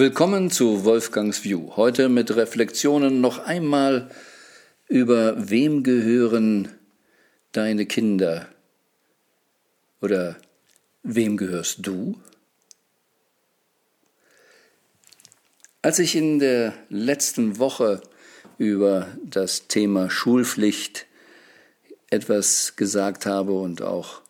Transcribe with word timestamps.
Willkommen 0.00 0.50
zu 0.50 0.86
Wolfgangs 0.86 1.44
View. 1.44 1.76
Heute 1.76 2.08
mit 2.08 2.34
Reflexionen 2.34 3.20
noch 3.20 3.38
einmal 3.38 4.10
über 4.88 5.50
wem 5.50 5.82
gehören 5.82 6.68
deine 7.52 7.84
Kinder 7.84 8.48
oder 10.00 10.38
wem 11.02 11.36
gehörst 11.36 11.86
du? 11.86 12.18
Als 15.82 15.98
ich 15.98 16.16
in 16.16 16.38
der 16.38 16.72
letzten 16.88 17.58
Woche 17.58 18.00
über 18.56 19.06
das 19.22 19.68
Thema 19.68 20.08
Schulpflicht 20.08 21.04
etwas 22.08 22.74
gesagt 22.74 23.26
habe 23.26 23.52
und 23.52 23.82
auch 23.82 24.22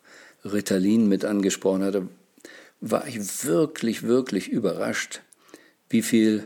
Ritalin 0.43 1.07
mit 1.07 1.23
angesprochen 1.23 1.85
hatte, 1.85 2.09
war 2.81 3.07
ich 3.07 3.45
wirklich, 3.45 4.03
wirklich 4.03 4.49
überrascht, 4.49 5.21
wie 5.91 6.01
viel 6.01 6.43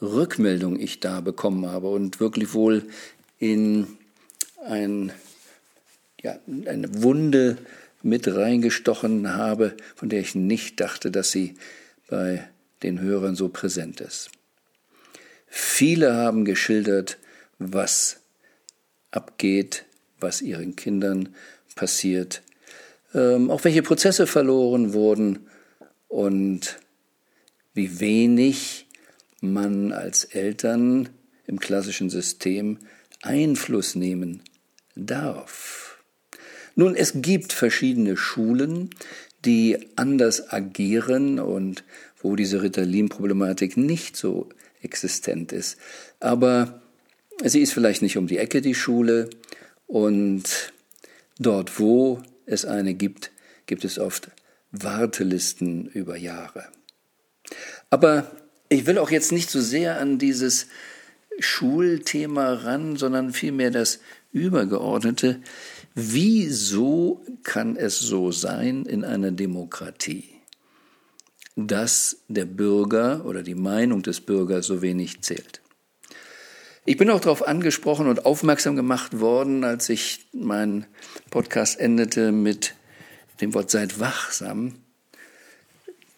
Rückmeldung 0.00 0.78
ich 0.78 1.00
da 1.00 1.20
bekommen 1.20 1.66
habe 1.66 1.88
und 1.88 2.20
wirklich 2.20 2.54
wohl 2.54 2.84
in 3.38 3.86
ein, 4.64 5.12
ja, 6.20 6.38
eine 6.66 7.02
Wunde 7.02 7.58
mit 8.02 8.28
reingestochen 8.28 9.34
habe, 9.34 9.76
von 9.96 10.08
der 10.08 10.20
ich 10.20 10.34
nicht 10.34 10.80
dachte, 10.80 11.10
dass 11.10 11.30
sie 11.30 11.56
bei 12.08 12.48
den 12.82 13.00
Hörern 13.00 13.34
so 13.34 13.48
präsent 13.48 14.00
ist. 14.00 14.30
Viele 15.48 16.14
haben 16.14 16.44
geschildert, 16.44 17.18
was 17.58 18.20
abgeht, 19.10 19.84
was 20.20 20.42
ihren 20.42 20.76
Kindern 20.76 21.30
passiert, 21.74 22.42
ähm, 23.14 23.50
auch 23.50 23.64
welche 23.64 23.82
Prozesse 23.82 24.26
verloren 24.26 24.92
wurden 24.92 25.46
und 26.08 26.78
wie 27.78 28.00
wenig 28.00 28.88
man 29.40 29.92
als 29.92 30.24
Eltern 30.24 31.10
im 31.46 31.60
klassischen 31.60 32.10
System 32.10 32.78
Einfluss 33.22 33.94
nehmen 33.94 34.42
darf. 34.96 36.02
Nun, 36.74 36.96
es 36.96 37.22
gibt 37.22 37.52
verschiedene 37.52 38.16
Schulen, 38.16 38.90
die 39.44 39.78
anders 39.94 40.52
agieren 40.52 41.38
und 41.38 41.84
wo 42.20 42.34
diese 42.34 42.62
Ritalin-Problematik 42.62 43.76
nicht 43.76 44.16
so 44.16 44.48
existent 44.82 45.52
ist. 45.52 45.76
Aber 46.18 46.82
sie 47.44 47.60
ist 47.60 47.72
vielleicht 47.72 48.02
nicht 48.02 48.16
um 48.16 48.26
die 48.26 48.38
Ecke, 48.38 48.60
die 48.60 48.74
Schule. 48.74 49.30
Und 49.86 50.72
dort, 51.38 51.78
wo 51.78 52.20
es 52.44 52.64
eine 52.64 52.94
gibt, 52.94 53.30
gibt 53.66 53.84
es 53.84 54.00
oft 54.00 54.32
Wartelisten 54.72 55.86
über 55.86 56.16
Jahre. 56.16 56.66
Aber 57.90 58.30
ich 58.68 58.86
will 58.86 58.98
auch 58.98 59.10
jetzt 59.10 59.32
nicht 59.32 59.50
so 59.50 59.60
sehr 59.60 60.00
an 60.00 60.18
dieses 60.18 60.66
Schulthema 61.38 62.54
ran, 62.54 62.96
sondern 62.96 63.32
vielmehr 63.32 63.70
das 63.70 64.00
Übergeordnete. 64.32 65.40
Wieso 65.94 67.24
kann 67.42 67.76
es 67.76 67.98
so 67.98 68.30
sein 68.30 68.84
in 68.84 69.04
einer 69.04 69.30
Demokratie, 69.30 70.24
dass 71.56 72.18
der 72.28 72.44
Bürger 72.44 73.24
oder 73.24 73.42
die 73.42 73.54
Meinung 73.54 74.02
des 74.02 74.20
Bürgers 74.20 74.66
so 74.66 74.82
wenig 74.82 75.22
zählt? 75.22 75.60
Ich 76.84 76.96
bin 76.96 77.10
auch 77.10 77.20
darauf 77.20 77.46
angesprochen 77.46 78.06
und 78.06 78.26
aufmerksam 78.26 78.76
gemacht 78.76 79.20
worden, 79.20 79.64
als 79.64 79.88
ich 79.88 80.26
meinen 80.32 80.86
Podcast 81.30 81.78
endete 81.78 82.32
mit 82.32 82.74
dem 83.40 83.54
Wort 83.54 83.70
seid 83.70 84.00
wachsam 84.00 84.74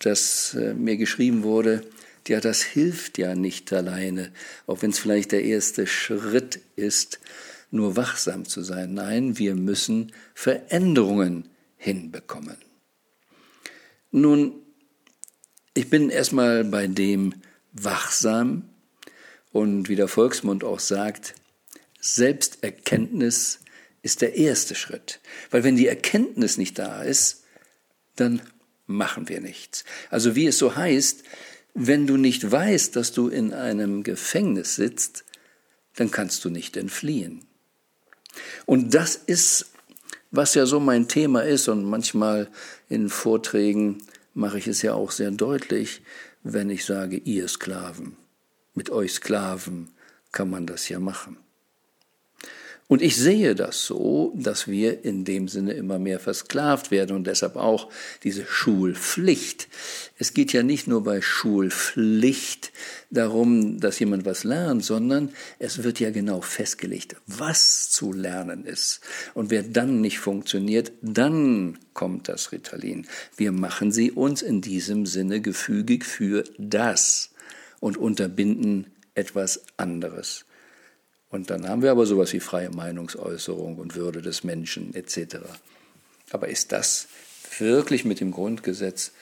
dass 0.01 0.55
äh, 0.55 0.75
mir 0.75 0.97
geschrieben 0.97 1.43
wurde, 1.43 1.85
ja, 2.29 2.41
das 2.41 2.63
hilft 2.63 3.19
ja 3.19 3.35
nicht 3.35 3.73
alleine, 3.73 4.31
auch 4.67 4.83
wenn 4.83 4.91
es 4.91 4.99
vielleicht 4.99 5.33
der 5.33 5.43
erste 5.43 5.87
Schritt 5.87 6.61
ist, 6.77 7.19
nur 7.71 7.97
wachsam 7.97 8.45
zu 8.45 8.63
sein. 8.63 8.95
Nein, 8.95 9.39
wir 9.39 9.55
müssen 9.55 10.13
Veränderungen 10.35 11.49
hinbekommen. 11.77 12.57
Nun, 14.11 14.55
ich 15.75 15.89
bin 15.89 16.11
erstmal 16.11 16.65
bei 16.65 16.87
dem 16.87 17.35
wachsam 17.73 18.69
und 19.53 19.89
wie 19.89 19.97
der 19.97 20.09
Volksmund 20.09 20.65
auch 20.65 20.81
sagt, 20.81 21.35
Selbsterkenntnis 22.01 23.61
ist 24.03 24.23
der 24.23 24.37
erste 24.37 24.75
Schritt. 24.75 25.21
Weil 25.51 25.65
wenn 25.65 25.77
die 25.77 25.87
Erkenntnis 25.87 26.59
nicht 26.59 26.79
da 26.79 27.03
ist, 27.03 27.45
dann 28.17 28.43
machen 28.91 29.29
wir 29.29 29.41
nichts. 29.41 29.85
Also 30.11 30.35
wie 30.37 30.47
es 30.47 30.59
so 30.59 30.77
heißt, 30.77 31.23
wenn 31.75 32.07
du 32.07 32.17
nicht 32.17 32.51
weißt, 32.51 32.97
dass 32.97 33.13
du 33.13 33.29
in 33.29 33.55
einem 33.55 34.03
Gefängnis 34.03 34.75
sitzt, 34.75 35.25
dann 35.97 36.11
kannst 36.11 36.45
du 36.45 36.51
nicht 36.51 36.77
entfliehen. 36.77 37.47
Und 38.67 38.95
das 38.95 39.15
ist, 39.17 39.67
was 40.31 40.55
ja 40.55 40.67
so 40.67 40.81
mein 40.81 41.09
Thema 41.09 41.41
ist, 41.43 41.69
und 41.69 41.85
manchmal 41.85 42.51
in 42.89 43.09
Vorträgen 43.09 43.99
mache 44.35 44.59
ich 44.59 44.67
es 44.67 44.83
ja 44.83 44.95
auch 44.95 45.11
sehr 45.11 45.31
deutlich, 45.31 46.03
wenn 46.43 46.71
ich 46.71 46.85
sage, 46.85 47.17
ihr 47.17 47.49
Sklaven, 47.49 48.17
mit 48.75 48.91
euch 48.91 49.15
Sklaven 49.15 49.91
kann 50.33 50.49
man 50.49 50.67
das 50.67 50.89
ja 50.89 51.01
machen. 51.01 51.37
Und 52.91 53.03
ich 53.03 53.17
sehe 53.17 53.55
das 53.55 53.87
so, 53.87 54.33
dass 54.35 54.67
wir 54.67 55.05
in 55.05 55.25
dem 55.25 55.47
Sinne 55.47 55.75
immer 55.75 56.01
mehr 56.01 56.19
versklavt 56.19 56.91
werden 56.91 57.15
und 57.15 57.29
deshalb 57.29 57.55
auch 57.55 57.89
diese 58.25 58.45
Schulpflicht. 58.45 59.69
Es 60.19 60.35
geht 60.35 60.53
ja 60.53 60.65
nicht 60.65 60.89
nur 60.89 61.05
bei 61.05 61.23
Schulpflicht 61.23 62.73
darum, 63.09 63.79
dass 63.79 64.01
jemand 64.01 64.25
was 64.25 64.43
lernt, 64.43 64.85
sondern 64.85 65.31
es 65.61 65.85
wird 65.85 66.01
ja 66.01 66.11
genau 66.11 66.41
festgelegt, 66.41 67.15
was 67.29 67.91
zu 67.91 68.13
lernen 68.13 68.65
ist. 68.65 69.03
Und 69.35 69.51
wer 69.51 69.63
dann 69.63 70.01
nicht 70.01 70.19
funktioniert, 70.19 70.91
dann 71.01 71.79
kommt 71.95 72.29
das 72.29 72.51
Ritalin. 72.51 73.07
Wir 73.37 73.53
machen 73.53 73.93
sie 73.93 74.11
uns 74.11 74.43
in 74.43 74.63
diesem 74.63 75.07
Sinne 75.07 75.41
gefügig 75.41 76.05
für 76.05 76.43
das 76.59 77.31
und 77.79 77.97
unterbinden 77.97 78.89
etwas 79.15 79.63
anderes. 79.77 80.45
Und 81.31 81.51
dann 81.51 81.69
haben 81.69 81.83
wir 81.83 81.93
aber 81.93 82.07
sowas 82.07 82.33
wie 82.33 82.41
freie 82.41 82.71
Meinungsäußerung 82.71 83.77
und 83.77 83.95
Würde 83.95 84.21
des 84.21 84.43
Menschen 84.43 84.95
etc. 84.95 85.37
Aber 86.31 86.49
ist 86.49 86.73
das 86.73 87.07
wirklich 87.59 88.05
mit 88.05 88.21
dem 88.21 88.33
Grundgesetz 88.33 89.13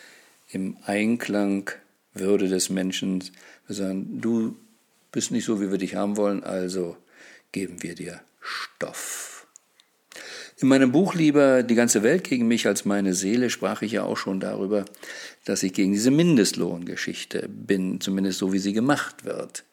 im 0.50 0.76
Einklang 0.84 1.70
Würde 2.14 2.48
des 2.48 2.70
Menschen? 2.70 3.24
Wir 3.66 3.76
sagen, 3.76 4.20
du 4.20 4.56
bist 5.12 5.30
nicht 5.30 5.44
so, 5.44 5.60
wie 5.60 5.70
wir 5.70 5.78
dich 5.78 5.94
haben 5.94 6.16
wollen, 6.16 6.42
also 6.42 6.96
geben 7.52 7.82
wir 7.82 7.94
dir 7.94 8.20
Stoff. 8.40 9.46
In 10.60 10.68
meinem 10.68 10.90
Buch 10.90 11.14
lieber 11.14 11.62
Die 11.62 11.74
ganze 11.74 12.02
Welt 12.02 12.24
gegen 12.24 12.48
mich 12.48 12.66
als 12.66 12.84
meine 12.84 13.14
Seele 13.14 13.48
sprach 13.50 13.82
ich 13.82 13.92
ja 13.92 14.02
auch 14.02 14.16
schon 14.16 14.40
darüber, 14.40 14.86
dass 15.44 15.62
ich 15.62 15.72
gegen 15.72 15.92
diese 15.92 16.10
Mindestlohngeschichte 16.10 17.48
bin, 17.48 18.00
zumindest 18.00 18.38
so 18.38 18.52
wie 18.52 18.58
sie 18.58 18.72
gemacht 18.72 19.24
wird 19.24 19.64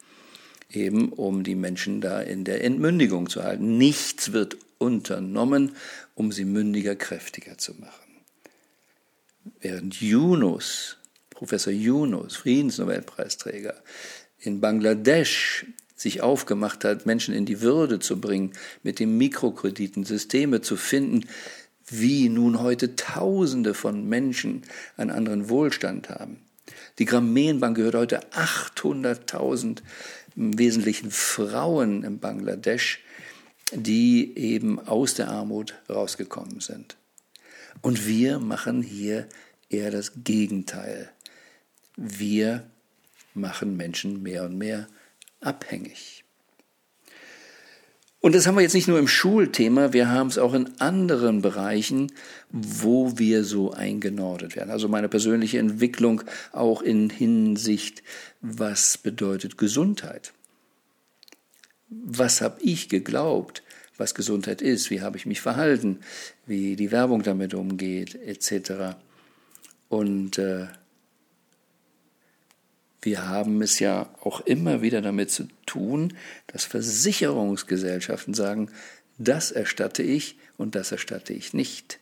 eben 0.75 1.09
um 1.09 1.43
die 1.43 1.55
Menschen 1.55 2.01
da 2.01 2.19
in 2.21 2.43
der 2.43 2.63
Entmündigung 2.63 3.29
zu 3.29 3.43
halten. 3.43 3.77
Nichts 3.77 4.31
wird 4.31 4.57
unternommen, 4.77 5.75
um 6.15 6.31
sie 6.31 6.45
mündiger, 6.45 6.95
kräftiger 6.95 7.57
zu 7.57 7.73
machen. 7.75 7.91
Während 9.59 10.01
Yunus, 10.01 10.97
Professor 11.29 11.71
Yunus, 11.71 12.35
Friedensnobelpreisträger, 12.35 13.75
in 14.39 14.61
Bangladesch 14.61 15.65
sich 15.95 16.21
aufgemacht 16.21 16.83
hat, 16.83 17.05
Menschen 17.05 17.33
in 17.33 17.45
die 17.45 17.61
Würde 17.61 17.99
zu 17.99 18.19
bringen, 18.19 18.51
mit 18.83 18.99
den 18.99 19.17
Mikrokrediten 19.17 20.03
Systeme 20.03 20.61
zu 20.61 20.75
finden, 20.75 21.27
wie 21.87 22.29
nun 22.29 22.59
heute 22.59 22.95
Tausende 22.95 23.73
von 23.73 24.07
Menschen 24.07 24.63
einen 24.97 25.11
anderen 25.11 25.49
Wohlstand 25.49 26.09
haben. 26.09 26.39
Die 26.97 27.05
Grameenbank 27.05 27.77
gehört 27.77 27.95
heute 27.95 28.19
800.000 28.31 29.81
im 30.35 30.57
Wesentlichen 30.57 31.11
Frauen 31.11 32.03
in 32.03 32.19
Bangladesch, 32.19 32.99
die 33.73 34.37
eben 34.37 34.79
aus 34.79 35.13
der 35.13 35.29
Armut 35.29 35.75
rausgekommen 35.89 36.59
sind. 36.59 36.97
Und 37.81 38.05
wir 38.07 38.39
machen 38.39 38.81
hier 38.81 39.27
eher 39.69 39.91
das 39.91 40.11
Gegenteil. 40.23 41.11
Wir 41.95 42.69
machen 43.33 43.77
Menschen 43.77 44.21
mehr 44.21 44.43
und 44.43 44.57
mehr 44.57 44.87
abhängig. 45.39 46.24
Und 48.25 48.33
das 48.33 48.47
haben 48.47 48.55
wir 48.55 48.63
jetzt 48.63 48.73
nicht 48.73 48.87
nur 48.87 48.97
im 48.97 49.07
Schulthema, 49.07 49.93
wir 49.93 50.09
haben 50.09 50.29
es 50.29 50.39
auch 50.39 50.55
in 50.55 50.81
anderen 50.81 51.43
Bereichen, 51.43 52.11
wo 52.49 53.19
wir 53.19 53.43
so 53.43 53.71
eingenordet 53.71 54.55
werden. 54.55 54.71
Also 54.71 54.87
meine 54.87 55.09
persönliche 55.09 55.59
Entwicklung 55.59 56.23
auch 56.51 56.81
in 56.81 57.11
Hinsicht, 57.11 58.01
was 58.41 58.97
bedeutet 58.97 59.59
Gesundheit? 59.59 60.33
Was 61.87 62.41
habe 62.41 62.59
ich 62.63 62.89
geglaubt, 62.89 63.61
was 63.95 64.15
Gesundheit 64.15 64.63
ist? 64.63 64.89
Wie 64.89 65.01
habe 65.01 65.17
ich 65.17 65.27
mich 65.27 65.41
verhalten? 65.41 65.99
Wie 66.47 66.75
die 66.75 66.91
Werbung 66.91 67.21
damit 67.21 67.53
umgeht, 67.53 68.15
etc. 68.15 68.95
Und 69.87 70.39
äh, 70.39 70.65
wir 73.05 73.27
haben 73.27 73.61
es 73.61 73.79
ja 73.79 74.09
auch 74.21 74.41
immer 74.41 74.81
wieder 74.81 75.01
damit 75.01 75.29
zu 75.31 75.47
tun, 75.65 76.13
dass 76.47 76.65
Versicherungsgesellschaften 76.65 78.33
sagen, 78.33 78.69
das 79.17 79.51
erstatte 79.51 80.03
ich 80.03 80.37
und 80.57 80.75
das 80.75 80.91
erstatte 80.91 81.31
ich 81.33 81.53
nicht. 81.53 81.99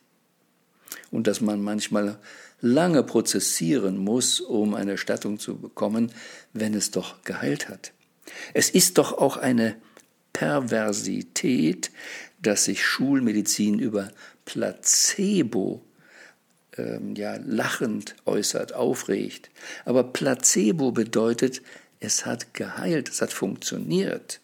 Und 1.10 1.26
dass 1.26 1.40
man 1.40 1.62
manchmal 1.62 2.18
lange 2.60 3.02
prozessieren 3.02 3.98
muss, 3.98 4.40
um 4.40 4.74
eine 4.74 4.92
Erstattung 4.92 5.38
zu 5.38 5.58
bekommen, 5.58 6.10
wenn 6.54 6.74
es 6.74 6.90
doch 6.90 7.22
geheilt 7.22 7.68
hat. 7.68 7.92
Es 8.54 8.70
ist 8.70 8.96
doch 8.96 9.12
auch 9.12 9.36
eine 9.36 9.76
Perversität, 10.32 11.90
dass 12.40 12.64
sich 12.64 12.84
Schulmedizin 12.84 13.78
über 13.78 14.10
Placebo 14.46 15.82
ähm, 16.76 17.14
ja 17.14 17.36
lachend 17.44 18.16
äußert, 18.24 18.74
aufregt. 18.74 19.50
Aber 19.84 20.04
Placebo 20.04 20.92
bedeutet, 20.92 21.62
es 22.00 22.26
hat 22.26 22.54
geheilt, 22.54 23.08
es 23.08 23.22
hat 23.22 23.32
funktioniert. 23.32 24.40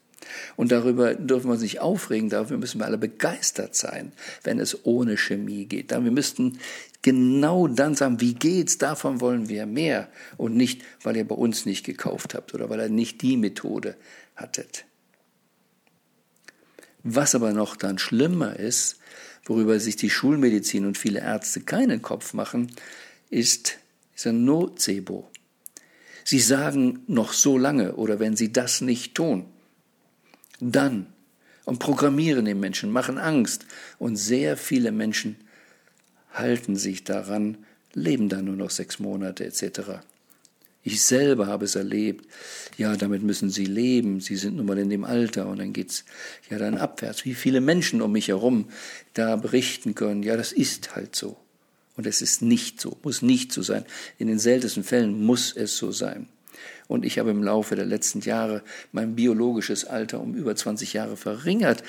Und 0.56 0.70
darüber 0.70 1.14
dürfen 1.14 1.48
wir 1.48 1.52
uns 1.54 1.62
nicht 1.62 1.80
aufregen, 1.80 2.28
dafür 2.28 2.58
müssen 2.58 2.78
wir 2.78 2.86
alle 2.86 2.98
begeistert 2.98 3.74
sein, 3.74 4.12
wenn 4.42 4.60
es 4.60 4.84
ohne 4.84 5.16
Chemie 5.16 5.66
geht. 5.66 5.90
Wir 5.90 6.00
müssten 6.00 6.58
genau 7.02 7.66
dann 7.66 7.94
sagen, 7.94 8.20
wie 8.20 8.34
geht's, 8.34 8.78
davon 8.78 9.20
wollen 9.20 9.48
wir 9.48 9.66
mehr 9.66 10.08
und 10.36 10.56
nicht, 10.56 10.82
weil 11.02 11.16
ihr 11.16 11.26
bei 11.26 11.34
uns 11.34 11.66
nicht 11.66 11.84
gekauft 11.84 12.34
habt 12.34 12.54
oder 12.54 12.70
weil 12.70 12.80
ihr 12.80 12.88
nicht 12.88 13.22
die 13.22 13.36
Methode 13.36 13.96
hattet. 14.36 14.84
Was 17.02 17.34
aber 17.34 17.52
noch 17.52 17.76
dann 17.76 17.98
schlimmer 17.98 18.58
ist, 18.58 18.98
worüber 19.44 19.80
sich 19.80 19.96
die 19.96 20.10
Schulmedizin 20.10 20.86
und 20.86 20.98
viele 20.98 21.20
Ärzte 21.20 21.60
keinen 21.60 22.02
Kopf 22.02 22.34
machen, 22.34 22.72
ist 23.30 23.78
dieser 24.16 24.32
Nocebo. 24.32 25.28
Sie 26.24 26.40
sagen 26.40 27.00
noch 27.06 27.32
so 27.32 27.58
lange 27.58 27.94
oder 27.94 28.20
wenn 28.20 28.36
sie 28.36 28.52
das 28.52 28.80
nicht 28.80 29.14
tun, 29.14 29.46
dann 30.60 31.06
und 31.64 31.78
programmieren 31.78 32.44
den 32.44 32.60
Menschen, 32.60 32.90
machen 32.90 33.18
Angst 33.18 33.66
und 33.98 34.16
sehr 34.16 34.56
viele 34.56 34.92
Menschen 34.92 35.36
halten 36.32 36.76
sich 36.76 37.04
daran, 37.04 37.58
leben 37.94 38.28
dann 38.28 38.44
nur 38.44 38.56
noch 38.56 38.70
sechs 38.70 38.98
Monate 38.98 39.44
etc. 39.44 40.02
Ich 40.92 41.02
selber 41.02 41.46
habe 41.46 41.66
es 41.66 41.76
erlebt. 41.76 42.26
Ja, 42.76 42.96
damit 42.96 43.22
müssen 43.22 43.48
sie 43.48 43.64
leben. 43.64 44.18
Sie 44.18 44.34
sind 44.34 44.56
nun 44.56 44.66
mal 44.66 44.78
in 44.78 44.90
dem 44.90 45.04
Alter 45.04 45.46
und 45.46 45.60
dann 45.60 45.72
geht's 45.72 46.04
ja 46.50 46.58
dann 46.58 46.76
abwärts. 46.76 47.24
Wie 47.24 47.34
viele 47.34 47.60
Menschen 47.60 48.02
um 48.02 48.10
mich 48.10 48.26
herum 48.26 48.66
da 49.14 49.36
berichten 49.36 49.94
können. 49.94 50.24
Ja, 50.24 50.36
das 50.36 50.50
ist 50.50 50.96
halt 50.96 51.14
so. 51.14 51.36
Und 51.96 52.08
es 52.08 52.22
ist 52.22 52.42
nicht 52.42 52.80
so, 52.80 52.96
muss 53.04 53.22
nicht 53.22 53.52
so 53.52 53.62
sein. 53.62 53.84
In 54.18 54.26
den 54.26 54.40
seltensten 54.40 54.82
Fällen 54.82 55.22
muss 55.22 55.54
es 55.54 55.76
so 55.76 55.92
sein. 55.92 56.26
Und 56.88 57.04
ich 57.04 57.20
habe 57.20 57.30
im 57.30 57.44
Laufe 57.44 57.76
der 57.76 57.86
letzten 57.86 58.20
Jahre 58.20 58.64
mein 58.90 59.14
biologisches 59.14 59.84
Alter 59.84 60.20
um 60.20 60.34
über 60.34 60.56
20 60.56 60.92
Jahre 60.92 61.16
verringert. 61.16 61.84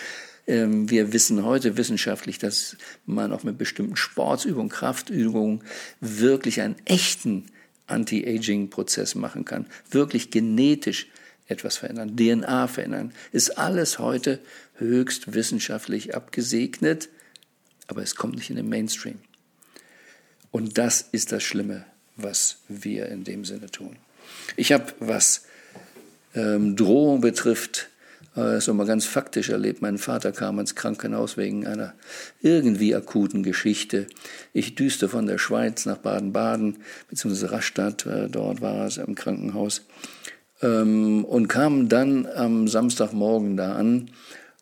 Ähm, 0.45 0.92
wir 0.92 1.12
wissen 1.12 1.44
heute 1.44 1.75
wissenschaftlich, 1.75 2.38
dass 2.38 2.77
man 3.07 3.33
auch 3.33 3.44
mit 3.44 3.57
bestimmten 3.57 3.95
Sportsübungen, 3.95 4.69
Kraftübungen 4.69 5.63
wirklich 6.01 6.62
einen 6.62 6.75
echten 6.86 7.48
Anti-Aging-Prozess 7.91 9.15
machen 9.15 9.45
kann, 9.45 9.67
wirklich 9.89 10.31
genetisch 10.31 11.07
etwas 11.47 11.77
verändern, 11.77 12.15
DNA 12.15 12.67
verändern, 12.67 13.13
ist 13.31 13.57
alles 13.57 13.99
heute 13.99 14.39
höchst 14.77 15.33
wissenschaftlich 15.33 16.15
abgesegnet, 16.15 17.09
aber 17.88 18.01
es 18.01 18.15
kommt 18.15 18.35
nicht 18.35 18.49
in 18.49 18.55
den 18.55 18.69
Mainstream. 18.69 19.19
Und 20.49 20.77
das 20.77 21.01
ist 21.11 21.31
das 21.31 21.43
Schlimme, 21.43 21.85
was 22.15 22.57
wir 22.67 23.07
in 23.07 23.23
dem 23.23 23.45
Sinne 23.45 23.69
tun. 23.69 23.97
Ich 24.55 24.71
habe, 24.71 24.93
was 24.99 25.45
ähm, 26.35 26.75
Drohung 26.75 27.21
betrifft, 27.21 27.89
so 28.33 28.73
mal 28.73 28.85
ganz 28.85 29.05
faktisch 29.05 29.49
erlebt. 29.49 29.81
Mein 29.81 29.97
Vater 29.97 30.31
kam 30.31 30.57
ins 30.59 30.75
Krankenhaus 30.75 31.35
wegen 31.35 31.67
einer 31.67 31.93
irgendwie 32.41 32.95
akuten 32.95 33.43
Geschichte. 33.43 34.07
Ich 34.53 34.75
düste 34.75 35.09
von 35.09 35.25
der 35.25 35.37
Schweiz 35.37 35.85
nach 35.85 35.97
Baden-Baden, 35.97 36.77
beziehungsweise 37.09 37.51
Rastatt, 37.51 38.05
äh, 38.05 38.29
dort 38.29 38.61
war 38.61 38.85
er 38.85 39.05
im 39.05 39.15
Krankenhaus, 39.15 39.85
ähm, 40.61 41.25
und 41.25 41.47
kam 41.47 41.89
dann 41.89 42.25
am 42.25 42.67
Samstagmorgen 42.67 43.57
da 43.57 43.73
an. 43.73 44.11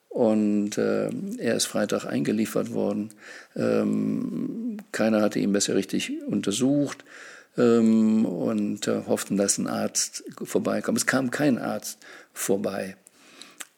Und 0.10 0.80
äh, 0.80 1.10
er 1.38 1.56
ist 1.56 1.66
Freitag 1.66 2.06
eingeliefert 2.06 2.74
worden. 2.74 3.12
Ähm, 3.56 4.77
keiner 4.92 5.21
hatte 5.21 5.38
ihn 5.38 5.54
besser 5.54 5.75
richtig 5.75 6.12
untersucht 6.25 7.06
ähm, 7.57 8.25
und 8.25 8.88
äh, 8.88 9.04
hofften, 9.07 9.38
dass 9.38 9.60
ein 9.60 9.68
Arzt 9.68 10.24
vorbeikommt. 10.44 10.98
Es 10.98 11.06
kam 11.06 11.30
kein 11.30 11.60
Arzt 11.60 12.00
vorbei. 12.33 12.95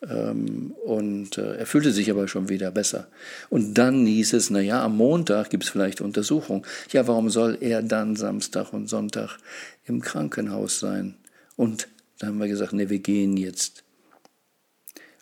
Ähm, 0.08 0.74
und 0.84 1.38
äh, 1.38 1.58
er 1.58 1.66
fühlte 1.66 1.92
sich 1.92 2.10
aber 2.10 2.28
schon 2.28 2.50
wieder 2.50 2.72
besser. 2.72 3.08
Und 3.50 3.76
dann 3.76 4.06
hieß 4.06 4.34
es, 4.34 4.50
na 4.50 4.60
ja, 4.60 4.84
am 4.84 4.98
Montag 4.98 5.50
gibt 5.50 5.64
es 5.64 5.70
vielleicht 5.70 6.02
Untersuchung. 6.02 6.66
Ja, 6.92 7.08
warum 7.08 7.30
soll 7.30 7.58
er 7.62 7.82
dann 7.84 8.16
Samstag 8.16 8.74
und 8.74 8.88
Sonntag 8.88 9.38
im 9.86 10.02
Krankenhaus 10.02 10.80
sein? 10.80 11.16
Und 11.56 11.88
da 12.20 12.28
haben 12.28 12.40
wir 12.40 12.48
gesagt, 12.48 12.74
ne, 12.74 12.90
wir 12.90 13.00
gehen 13.00 13.38
jetzt. 13.38 13.84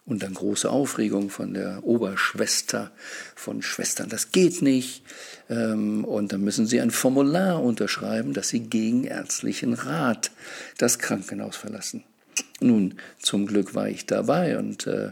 Und 0.06 0.24
dann 0.24 0.34
große 0.34 0.70
Aufregung 0.70 1.30
von 1.30 1.54
der 1.54 1.84
Oberschwester, 1.84 2.92
von 3.36 3.62
Schwestern, 3.62 4.10
das 4.10 4.31
geht 4.31 4.62
nicht. 4.62 5.04
Ähm, 5.50 6.04
und 6.04 6.34
dann 6.34 6.42
müssen 6.42 6.66
sie 6.66 6.81
ein 6.81 6.90
Formular 6.90 7.62
unterschreiben, 7.62 8.34
dass 8.34 8.50
sie 8.50 8.62
gegen 8.62 9.04
ärztlichen 9.04 9.74
Rat 9.74 10.31
das 10.78 10.98
Krankenhaus 10.98 11.58
verlassen. 11.58 12.04
Nun, 12.60 12.96
zum 13.20 13.46
Glück 13.46 13.76
war 13.76 13.90
ich 13.90 14.06
dabei 14.06 14.58
und 14.58 14.88
äh, 14.88 15.12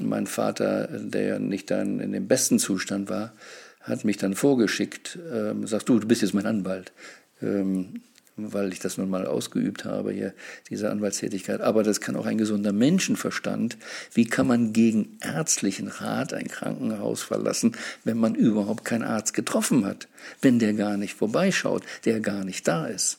mein 0.00 0.26
Vater, 0.26 0.88
der 0.88 1.22
ja 1.22 1.38
nicht 1.38 1.70
dann 1.70 2.00
in 2.00 2.12
dem 2.12 2.28
besten 2.28 2.58
Zustand 2.58 3.08
war, 3.08 3.32
hat 3.80 4.04
mich 4.04 4.16
dann 4.16 4.34
vorgeschickt, 4.34 5.18
ähm, 5.32 5.66
sagst 5.66 5.88
du, 5.88 5.98
du 5.98 6.08
bist 6.08 6.22
jetzt 6.22 6.34
mein 6.34 6.46
Anwalt, 6.46 6.92
ähm, 7.40 8.02
weil 8.36 8.72
ich 8.72 8.80
das 8.80 8.98
nun 8.98 9.08
mal 9.08 9.26
ausgeübt 9.26 9.84
habe, 9.84 10.12
hier, 10.12 10.34
diese 10.68 10.90
Anwaltstätigkeit. 10.90 11.60
Aber 11.60 11.82
das 11.82 12.00
kann 12.00 12.16
auch 12.16 12.26
ein 12.26 12.36
gesunder 12.36 12.72
Menschenverstand. 12.72 13.78
Wie 14.12 14.26
kann 14.26 14.46
man 14.46 14.72
gegen 14.72 15.18
ärztlichen 15.22 15.88
Rat 15.88 16.34
ein 16.34 16.48
Krankenhaus 16.48 17.22
verlassen, 17.22 17.72
wenn 18.04 18.18
man 18.18 18.34
überhaupt 18.34 18.84
keinen 18.84 19.04
Arzt 19.04 19.32
getroffen 19.32 19.86
hat, 19.86 20.08
wenn 20.42 20.58
der 20.58 20.74
gar 20.74 20.96
nicht 20.96 21.14
vorbeischaut, 21.14 21.84
der 22.04 22.20
gar 22.20 22.44
nicht 22.44 22.68
da 22.68 22.86
ist? 22.86 23.18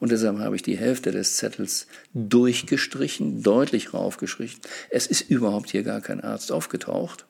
Und 0.00 0.12
deshalb 0.12 0.38
habe 0.38 0.56
ich 0.56 0.62
die 0.62 0.76
Hälfte 0.76 1.10
des 1.10 1.36
Zettels 1.36 1.86
durchgestrichen, 2.14 3.42
deutlich 3.42 3.94
raufgestrichen. 3.94 4.60
Es 4.90 5.06
ist 5.06 5.22
überhaupt 5.30 5.70
hier 5.70 5.82
gar 5.82 6.00
kein 6.00 6.20
Arzt 6.20 6.52
aufgetaucht. 6.52 7.26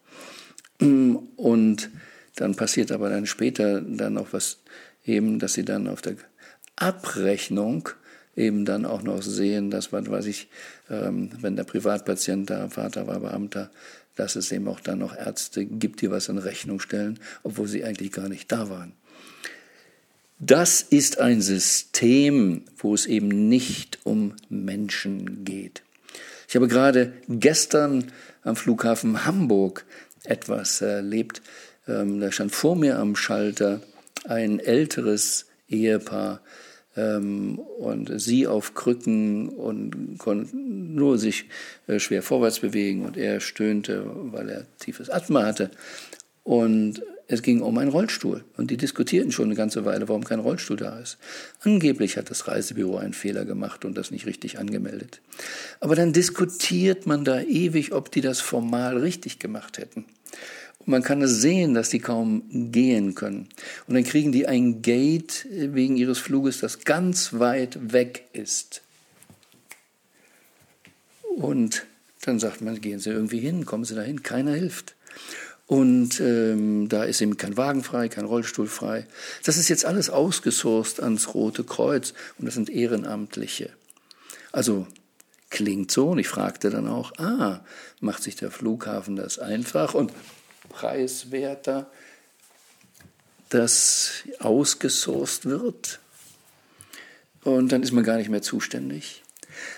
Und 0.79 1.91
dann 2.35 2.55
passiert 2.55 2.93
aber 2.93 3.09
dann 3.09 3.27
später 3.27 3.81
dann 3.81 4.15
noch 4.15 4.33
was 4.33 4.59
eben, 5.05 5.39
dass 5.39 5.55
sie 5.55 5.65
dann 5.65 5.89
auf 5.89 6.03
der 6.03 6.17
Abrechnung 6.77 7.89
eben 8.37 8.67
dann 8.67 8.85
auch 8.85 9.03
noch 9.03 9.23
sehen, 9.23 9.71
dass, 9.71 9.93
was 9.93 10.11
weiß 10.11 10.27
ich, 10.27 10.49
ähm, 10.91 11.31
wenn 11.41 11.57
der 11.57 11.65
Privatpatient 11.65 12.51
da, 12.51 12.69
Vater 12.69 13.07
war 13.07 13.21
Beamter, 13.21 13.71
dass 14.15 14.37
es 14.37 14.53
eben 14.53 14.69
auch 14.69 14.81
dann 14.81 14.99
noch 14.99 15.17
Ärzte 15.17 15.65
gibt, 15.65 16.03
die 16.03 16.11
was 16.11 16.29
in 16.29 16.39
Rechnung 16.39 16.81
stellen, 16.81 17.19
obwohl 17.43 17.67
sie 17.67 17.85
eigentlich 17.85 18.13
gar 18.13 18.29
nicht 18.29 18.53
da 18.53 18.69
waren. 18.69 18.93
Das 20.39 20.83
ist 20.83 21.19
ein 21.19 21.41
System, 21.41 22.65
wo 22.77 22.95
es 22.95 23.07
eben 23.07 23.49
nicht 23.49 24.01
um 24.05 24.35
Menschen 24.51 25.45
geht. 25.45 25.83
Ich 26.49 26.55
habe 26.55 26.69
gerade 26.69 27.13
gestern 27.29 28.13
am 28.43 28.55
Flughafen 28.55 29.25
Hamburg 29.25 29.87
etwas 30.25 30.83
erlebt. 30.83 31.41
Ähm, 31.89 32.21
da 32.21 32.31
stand 32.31 32.53
vor 32.53 32.77
mir 32.77 32.99
am 32.99 33.17
Schalter 33.17 33.81
ein 34.25 34.61
älteres 34.61 35.47
Ehepaar 35.69 36.43
ähm, 36.97 37.59
und 37.59 38.21
sie 38.21 38.47
auf 38.47 38.75
Krücken 38.75 39.49
und 39.49 40.19
konnte 40.19 40.55
nur 40.57 41.17
sich 41.19 41.47
äh, 41.87 41.99
schwer 41.99 42.23
vorwärts 42.23 42.61
bewegen 42.61 43.07
und 43.07 43.17
er 43.17 43.41
stöhnte, 43.41 44.05
weil 44.07 44.51
er 44.51 44.67
tiefes 44.79 45.09
Asthma 45.09 45.45
hatte. 45.45 45.71
Und 46.45 47.03
es 47.29 47.43
ging 47.43 47.61
um 47.61 47.77
einen 47.79 47.91
Rollstuhl. 47.91 48.45
Und 48.57 48.71
die 48.71 48.77
diskutierten 48.77 49.33
schon 49.33 49.47
eine 49.47 49.55
ganze 49.55 49.85
Weile, 49.85 50.09
warum 50.09 50.25
kein 50.25 50.39
Rollstuhl 50.39 50.77
da 50.77 50.99
ist. 50.99 51.19
Angeblich 51.61 52.17
hat 52.17 52.31
das 52.31 52.47
Reisebüro 52.47 52.99
einen 52.99 53.15
Fehler 53.15 53.45
gemacht 53.45 53.85
und 53.85 53.97
das 53.97 54.11
nicht 54.11 54.27
richtig 54.27 54.59
angemeldet. 54.59 55.21
Aber 55.81 55.97
dann 55.97 56.13
diskutiert 56.13 57.07
man 57.07 57.25
da 57.25 57.41
ewig, 57.41 57.93
ob 57.93 58.13
die 58.13 58.21
das 58.21 58.41
formal 58.41 58.99
richtig 58.99 59.39
gemacht 59.39 59.79
hätten. 59.79 60.05
Und 60.79 60.89
man 60.89 61.03
kann 61.03 61.21
es 61.21 61.41
sehen, 61.41 61.75
dass 61.75 61.89
die 61.89 61.99
kaum 61.99 62.45
gehen 62.71 63.17
können. 63.17 63.49
Und 63.89 63.95
dann 63.95 64.05
kriegen 64.05 64.31
die 64.31 64.47
ein 64.47 64.83
Gate 64.83 65.47
wegen 65.51 65.97
ihres 65.97 66.19
Fluges, 66.19 66.61
das 66.61 66.85
ganz 66.85 67.33
weit 67.35 67.93
weg 67.93 68.29
ist. 68.35 68.83
Und 71.37 71.87
dann 72.23 72.39
sagt 72.39 72.61
man, 72.61 72.81
gehen 72.81 73.01
Sie 73.01 73.11
irgendwie 73.11 73.41
hin, 73.41 73.67
kommen 73.67 73.85
Sie 73.85 73.95
dahin, 73.97 74.23
keiner 74.23 74.53
hilft. 74.53 74.95
Und 75.67 76.21
ähm, 76.21 76.89
da 76.89 77.03
ist 77.05 77.21
eben 77.21 77.37
kein 77.37 77.57
Wagen 77.57 77.83
frei, 77.83 78.09
kein 78.09 78.25
Rollstuhl 78.25 78.69
frei. 78.69 79.07
Das 79.45 79.57
ist 79.57 79.69
jetzt 79.69 79.85
alles 79.85 80.11
ausgesourced 80.11 81.03
ans 81.03 81.35
Rote 81.35 81.65
Kreuz 81.65 82.15
und 82.39 82.47
das 82.47 82.55
sind 82.55 82.71
Ehrenamtliche. 82.71 83.71
Also 84.53 84.87
klingt 85.51 85.91
so. 85.91 86.11
Und 86.11 86.19
ich 86.19 86.29
fragte 86.29 86.71
dann 86.71 86.87
auch, 86.87 87.19
ah, 87.19 87.65
macht 88.01 88.23
sich 88.23 88.37
der 88.37 88.51
Flughafen 88.53 89.17
das 89.17 89.39
einfach 89.39 89.95
und 89.95 90.13
preiswerter, 90.69 91.91
dass 93.49 94.23
ausgesourced 94.39 95.47
wird? 95.47 95.99
Und 97.43 97.73
dann 97.73 97.83
ist 97.83 97.93
man 97.93 98.05
gar 98.05 98.19
nicht 98.19 98.29
mehr 98.29 98.43
zuständig. 98.43 99.23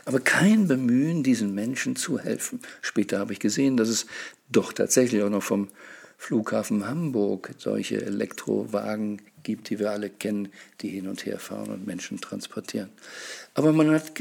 Aber 0.04 0.20
kein 0.20 0.68
Bemühen, 0.68 1.22
diesen 1.22 1.54
Menschen 1.54 1.96
zu 1.96 2.18
helfen. 2.18 2.60
Später 2.82 3.18
habe 3.18 3.32
ich 3.32 3.40
gesehen, 3.40 3.76
dass 3.76 3.88
es 3.88 4.06
doch 4.50 4.72
tatsächlich 4.72 5.22
auch 5.22 5.30
noch 5.30 5.42
vom 5.42 5.68
Flughafen 6.20 6.86
Hamburg 6.86 7.54
solche 7.58 8.04
Elektrowagen 8.04 9.22
gibt, 9.44 9.70
die 9.70 9.78
wir 9.78 9.92
alle 9.92 10.10
kennen, 10.10 10.48
die 10.80 10.88
hin 10.88 11.06
und 11.06 11.24
her 11.24 11.38
fahren 11.38 11.68
und 11.68 11.86
Menschen 11.86 12.20
transportieren. 12.20 12.90
Aber 13.54 13.72
man 13.72 13.90
hat, 13.92 14.12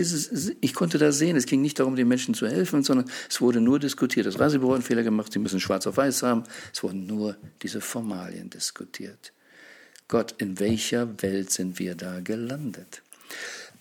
ich 0.62 0.74
konnte 0.76 1.00
da 1.00 1.12
sehen, 1.12 1.36
es 1.36 1.48
ging 1.48 1.62
nicht 1.62 1.80
darum, 1.80 1.96
den 1.96 2.08
Menschen 2.08 2.36
zu 2.36 2.48
helfen, 2.48 2.84
sondern 2.84 3.10
es 3.28 3.42
wurde 3.42 3.62
nur 3.62 3.80
diskutiert. 3.80 4.28
Das 4.28 4.40
Reisebüro 4.40 4.70
hat 4.70 4.76
einen 4.76 4.84
Fehler 4.84 5.04
gemacht, 5.04 5.34
sie 5.34 5.40
müssen 5.40 5.60
schwarz 5.60 5.88
auf 5.88 5.98
weiß 5.98 6.22
haben. 6.22 6.44
Es 6.72 6.84
wurden 6.84 7.08
nur 7.08 7.36
diese 7.64 7.82
Formalien 7.82 8.52
diskutiert. 8.52 9.34
Gott, 10.08 10.36
in 10.38 10.60
welcher 10.60 11.22
Welt 11.22 11.52
sind 11.52 11.80
wir 11.80 11.96
da 11.96 12.20
gelandet? 12.20 13.02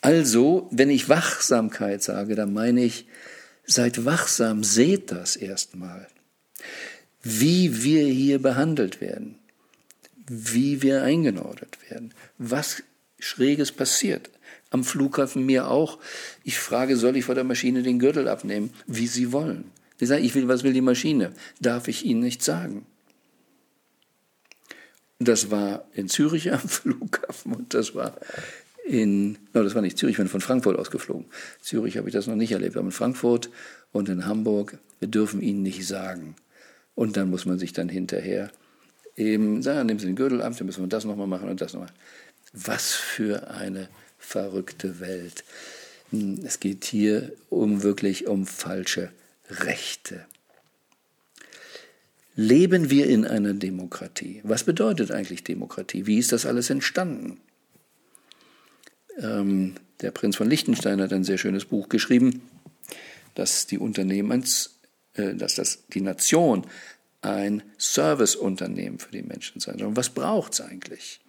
Also, 0.01 0.69
wenn 0.71 0.91
ich 0.91 1.09
Wachsamkeit 1.09 2.03
sage, 2.03 2.35
dann 2.35 2.53
meine 2.53 2.85
ich, 2.85 3.07
seid 3.65 4.05
wachsam, 4.05 4.63
seht 4.63 5.11
das 5.11 5.37
erstmal 5.37 6.07
wie 7.29 7.83
wir 7.83 8.07
hier 8.07 8.41
behandelt 8.41 9.01
werden, 9.01 9.35
wie 10.29 10.81
wir 10.81 11.03
eingenordet 11.03 11.79
werden, 11.91 12.15
was 12.39 12.85
Schräges 13.19 13.73
passiert. 13.73 14.31
Am 14.71 14.85
Flughafen 14.85 15.45
mir 15.45 15.69
auch. 15.69 15.99
Ich 16.45 16.59
frage, 16.59 16.97
soll 16.97 17.17
ich 17.17 17.25
vor 17.25 17.35
der 17.35 17.45
Maschine 17.45 17.83
den 17.83 17.99
Gürtel 17.99 18.29
abnehmen? 18.29 18.71
Wie 18.87 19.09
Sie 19.09 19.33
wollen. 19.33 19.71
Die 19.99 20.07
sagen, 20.07 20.25
ich 20.25 20.35
will, 20.37 20.47
was 20.47 20.63
will 20.63 20.73
die 20.73 20.81
Maschine? 20.81 21.33
Darf 21.61 21.89
ich 21.89 22.05
Ihnen 22.05 22.21
nicht 22.21 22.43
sagen. 22.43 22.87
Das 25.19 25.51
war 25.51 25.89
in 25.95 26.09
Zürich 26.09 26.53
am 26.53 26.61
Flughafen 26.69 27.55
und 27.55 27.75
das 27.75 27.95
war 27.95 28.17
in, 28.87 29.39
no, 29.53 29.63
das 29.63 29.75
war 29.75 29.83
nicht 29.83 29.99
Zürich, 29.99 30.15
ich 30.15 30.19
bin 30.19 30.29
von 30.29 30.41
Frankfurt 30.41 30.79
ausgeflogen. 30.79 31.27
Zürich 31.61 31.97
habe 31.97 32.09
ich 32.09 32.15
das 32.15 32.27
noch 32.27 32.37
nicht 32.37 32.53
erlebt, 32.53 32.77
aber 32.77 32.87
in 32.87 32.93
Frankfurt 32.93 33.51
und 33.93 34.09
in 34.09 34.27
Hamburg, 34.27 34.79
wir 35.01 35.09
dürfen 35.09 35.43
Ihnen 35.43 35.63
nicht 35.63 35.87
sagen. 35.87 36.37
Und 36.95 37.17
dann 37.17 37.29
muss 37.29 37.47
man 37.47 37.59
sich 37.59 37.73
dann 37.73 37.89
hinterher 37.89 38.51
eben 39.17 39.63
sagen, 39.63 39.87
nehmen 39.87 39.99
Sie 39.99 40.07
den 40.07 40.17
Gürtel 40.17 40.41
ab, 40.41 40.57
dann 40.57 40.67
müssen 40.67 40.83
wir 40.83 40.89
das 40.89 41.05
nochmal 41.05 41.27
machen 41.27 41.49
und 41.49 41.61
das 41.61 41.73
nochmal. 41.73 41.93
Was 42.53 42.95
für 42.95 43.51
eine 43.51 43.89
verrückte 44.19 45.01
Welt. 45.01 45.45
Es 46.45 46.61
geht 46.61 46.85
hier 46.85 47.33
um 47.51 47.83
wirklich 47.83 48.27
um 48.27 48.47
falsche 48.47 49.11
Rechte. 49.51 50.27
Leben 52.35 52.91
wir 52.91 53.09
in 53.09 53.27
einer 53.27 53.55
Demokratie? 53.55 54.41
Was 54.45 54.65
bedeutet 54.65 55.11
eigentlich 55.11 55.43
Demokratie? 55.43 56.07
Wie 56.07 56.19
ist 56.19 56.33
das 56.33 56.47
alles 56.47 56.71
entstanden? 56.71 57.41
Ähm, 59.19 59.75
der 60.01 60.11
Prinz 60.11 60.37
von 60.37 60.49
Liechtenstein 60.49 61.01
hat 61.01 61.13
ein 61.13 61.25
sehr 61.25 61.39
schönes 61.39 61.65
Buch 61.65 61.89
geschrieben, 61.89 62.43
dass 63.35 63.67
die 63.67 63.79
Unternehmens, 63.79 64.79
äh, 65.15 65.35
dass 65.35 65.55
das, 65.55 65.87
die 65.89 66.01
Nation 66.01 66.67
ein 67.23 67.63
Serviceunternehmen 67.79 68.99
für 68.99 69.11
die 69.11 69.23
Menschen 69.23 69.61
sein 69.61 69.79
soll. 69.79 69.89
Und 69.89 69.97
was 69.97 70.11
braucht 70.11 70.53
es 70.53 70.61
eigentlich? 70.61 71.21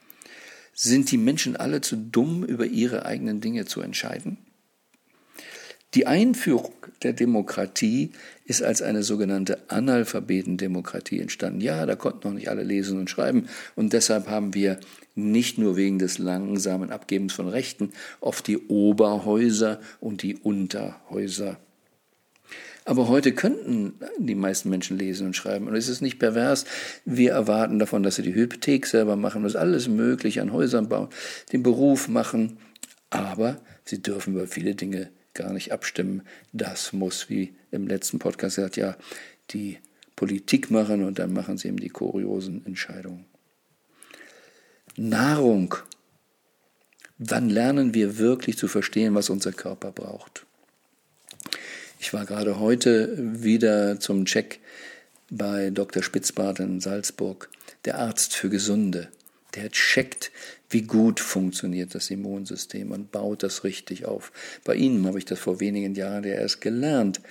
Sind 0.73 1.11
die 1.11 1.17
Menschen 1.17 1.55
alle 1.55 1.81
zu 1.81 1.95
dumm, 1.95 2.43
über 2.43 2.65
ihre 2.65 3.05
eigenen 3.05 3.41
Dinge 3.41 3.65
zu 3.65 3.81
entscheiden? 3.81 4.37
Die 5.93 6.05
Einführung 6.05 6.73
der 7.03 7.13
Demokratie 7.13 8.11
ist 8.45 8.61
als 8.61 8.81
eine 8.81 9.03
sogenannte 9.03 9.69
Analphabetendemokratie 9.69 11.19
entstanden. 11.19 11.61
Ja, 11.61 11.85
da 11.85 11.95
konnten 11.95 12.27
noch 12.27 12.33
nicht 12.33 12.49
alle 12.49 12.63
lesen 12.63 12.99
und 12.99 13.09
schreiben 13.09 13.47
und 13.75 13.93
deshalb 13.93 14.27
haben 14.27 14.53
wir 14.53 14.79
nicht 15.15 15.57
nur 15.57 15.77
wegen 15.77 15.97
des 15.97 16.17
langsamen 16.17 16.91
Abgebens 16.91 17.33
von 17.33 17.47
Rechten 17.47 17.93
oft 18.19 18.45
die 18.47 18.57
Oberhäuser 18.67 19.79
und 19.99 20.23
die 20.23 20.35
Unterhäuser 20.35 21.57
aber 22.87 23.09
heute 23.09 23.33
könnten 23.33 23.95
die 24.17 24.33
meisten 24.33 24.69
Menschen 24.69 24.97
lesen 24.97 25.27
und 25.27 25.35
schreiben. 25.35 25.67
Und 25.67 25.75
es 25.75 25.89
ist 25.89 25.99
nicht 25.99 26.19
pervers. 26.19 26.63
Wir 27.03 27.33
erwarten 27.33 27.79
davon, 27.79 28.01
dass 28.01 28.15
sie 28.15 28.21
die 28.21 28.33
Hypothek 28.33 28.85
selber 28.85 29.17
machen, 29.17 29.43
das 29.43 29.57
alles 29.57 29.89
möglich 29.89 30.39
an 30.39 30.53
Häusern 30.53 30.87
bauen, 30.87 31.09
den 31.51 31.63
Beruf 31.63 32.07
machen. 32.07 32.59
Aber 33.09 33.59
sie 33.83 34.01
dürfen 34.01 34.35
über 34.35 34.47
viele 34.47 34.73
Dinge 34.73 35.09
gar 35.37 35.53
nicht 35.53 35.71
abstimmen. 35.71 36.23
Das 36.51 36.91
muss, 36.91 37.29
wie 37.29 37.55
im 37.71 37.87
letzten 37.87 38.19
Podcast 38.19 38.57
gesagt, 38.57 38.75
ja, 38.75 38.97
die 39.51 39.77
Politik 40.17 40.69
machen 40.71 41.03
und 41.03 41.19
dann 41.19 41.31
machen 41.31 41.57
sie 41.57 41.69
eben 41.69 41.79
die 41.79 41.89
kuriosen 41.89 42.65
Entscheidungen. 42.65 43.25
Nahrung. 44.97 45.75
Wann 47.19 47.49
lernen 47.49 47.93
wir 47.93 48.17
wirklich 48.17 48.57
zu 48.57 48.67
verstehen, 48.67 49.15
was 49.15 49.29
unser 49.29 49.51
Körper 49.51 49.91
braucht? 49.91 50.45
Ich 51.99 52.13
war 52.13 52.25
gerade 52.25 52.59
heute 52.59 53.15
wieder 53.17 53.99
zum 53.99 54.25
Check 54.25 54.59
bei 55.29 55.71
Dr. 55.71 56.03
Spitzbart 56.03 56.59
in 56.59 56.79
Salzburg, 56.79 57.49
der 57.85 57.97
Arzt 57.97 58.35
für 58.35 58.49
Gesunde. 58.49 59.09
Der 59.57 59.71
checkt, 59.71 60.31
wie 60.69 60.83
gut 60.83 61.19
funktioniert 61.19 61.95
das 61.95 62.11
Immunsystem 62.11 62.91
und 62.91 63.11
baut 63.11 63.41
das 63.41 63.63
richtig 63.63 64.05
auf. 64.05 64.31
Bei 64.63 64.75
Ihnen 64.75 65.07
habe 65.07 65.17
ich 65.17 65.25
das 65.25 65.39
vor 65.39 65.59
wenigen 65.59 65.95
Jahren 65.95 66.23
ja 66.23 66.35
erst 66.35 66.61
gelernt. 66.61 67.21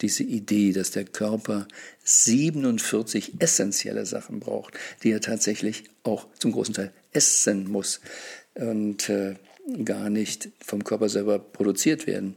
Diese 0.00 0.22
Idee, 0.22 0.72
dass 0.72 0.92
der 0.92 1.04
Körper 1.04 1.66
47 2.04 3.34
essentielle 3.40 4.06
Sachen 4.06 4.38
braucht, 4.38 4.78
die 5.02 5.10
er 5.10 5.20
tatsächlich 5.20 5.84
auch 6.04 6.28
zum 6.38 6.52
großen 6.52 6.74
Teil 6.74 6.92
essen 7.10 7.68
muss 7.68 8.00
und 8.54 9.08
äh, 9.08 9.34
gar 9.84 10.08
nicht 10.08 10.50
vom 10.64 10.84
Körper 10.84 11.08
selber 11.08 11.40
produziert 11.40 12.06
werden. 12.06 12.36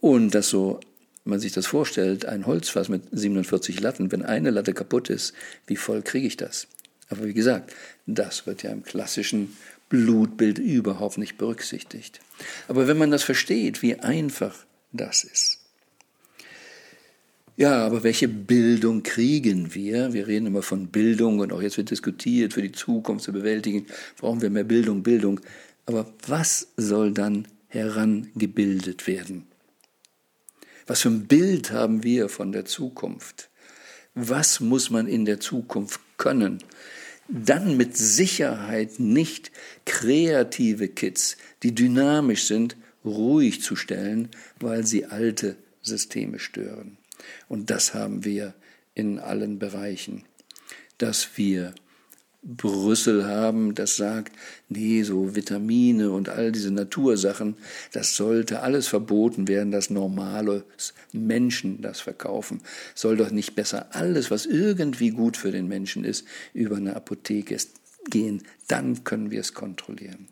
Und 0.00 0.34
dass 0.34 0.50
so, 0.50 0.78
man 1.24 1.40
sich 1.40 1.52
das 1.52 1.66
vorstellt, 1.66 2.26
ein 2.26 2.44
Holzfass 2.44 2.90
mit 2.90 3.04
47 3.12 3.80
Latten, 3.80 4.12
wenn 4.12 4.22
eine 4.22 4.50
Latte 4.50 4.74
kaputt 4.74 5.08
ist, 5.08 5.32
wie 5.66 5.76
voll 5.76 6.02
kriege 6.02 6.26
ich 6.26 6.36
das? 6.36 6.66
Aber 7.10 7.24
wie 7.24 7.34
gesagt, 7.34 7.74
das 8.06 8.46
wird 8.46 8.62
ja 8.62 8.70
im 8.70 8.84
klassischen 8.84 9.56
Blutbild 9.88 10.58
überhaupt 10.58 11.18
nicht 11.18 11.36
berücksichtigt. 11.36 12.20
Aber 12.68 12.86
wenn 12.86 12.96
man 12.96 13.10
das 13.10 13.24
versteht, 13.24 13.82
wie 13.82 13.96
einfach 13.96 14.64
das 14.92 15.24
ist. 15.24 15.58
Ja, 17.56 17.84
aber 17.84 18.02
welche 18.02 18.26
Bildung 18.26 19.02
kriegen 19.02 19.74
wir? 19.74 20.14
Wir 20.14 20.26
reden 20.26 20.46
immer 20.46 20.62
von 20.62 20.86
Bildung 20.86 21.40
und 21.40 21.52
auch 21.52 21.60
jetzt 21.60 21.76
wird 21.76 21.90
diskutiert, 21.90 22.54
für 22.54 22.62
die 22.62 22.72
Zukunft 22.72 23.24
zu 23.24 23.32
bewältigen, 23.32 23.86
brauchen 24.16 24.40
wir 24.40 24.48
mehr 24.48 24.64
Bildung, 24.64 25.02
Bildung. 25.02 25.40
Aber 25.84 26.10
was 26.26 26.68
soll 26.78 27.12
dann 27.12 27.46
herangebildet 27.68 29.06
werden? 29.06 29.46
Was 30.86 31.02
für 31.02 31.10
ein 31.10 31.26
Bild 31.26 31.70
haben 31.70 32.02
wir 32.02 32.28
von 32.28 32.52
der 32.52 32.64
Zukunft? 32.64 33.50
Was 34.14 34.60
muss 34.60 34.88
man 34.88 35.06
in 35.06 35.24
der 35.24 35.40
Zukunft 35.40 36.00
können? 36.16 36.62
Dann 37.32 37.76
mit 37.76 37.96
Sicherheit 37.96 38.98
nicht 38.98 39.52
kreative 39.84 40.88
Kids, 40.88 41.36
die 41.62 41.74
dynamisch 41.74 42.44
sind, 42.44 42.76
ruhig 43.04 43.62
zu 43.62 43.76
stellen, 43.76 44.30
weil 44.58 44.86
sie 44.86 45.06
alte 45.06 45.56
Systeme 45.80 46.38
stören. 46.38 46.98
Und 47.48 47.70
das 47.70 47.94
haben 47.94 48.24
wir 48.24 48.54
in 48.94 49.18
allen 49.18 49.58
Bereichen, 49.58 50.24
dass 50.98 51.36
wir 51.36 51.74
Brüssel 52.42 53.26
haben, 53.26 53.74
das 53.74 53.96
sagt, 53.96 54.34
nee, 54.68 55.02
so 55.02 55.34
Vitamine 55.36 56.10
und 56.10 56.30
all 56.30 56.52
diese 56.52 56.70
Natursachen, 56.70 57.56
das 57.92 58.16
sollte 58.16 58.60
alles 58.60 58.88
verboten 58.88 59.46
werden, 59.46 59.70
dass 59.70 59.90
normale 59.90 60.64
Menschen 61.12 61.82
das 61.82 62.00
verkaufen. 62.00 62.62
Soll 62.94 63.18
doch 63.18 63.30
nicht 63.30 63.54
besser 63.54 63.94
alles, 63.94 64.30
was 64.30 64.46
irgendwie 64.46 65.10
gut 65.10 65.36
für 65.36 65.52
den 65.52 65.68
Menschen 65.68 66.04
ist, 66.04 66.24
über 66.54 66.76
eine 66.76 66.96
Apotheke 66.96 67.58
gehen. 68.08 68.42
Dann 68.68 69.04
können 69.04 69.30
wir 69.30 69.40
es 69.40 69.52
kontrollieren. 69.52 70.28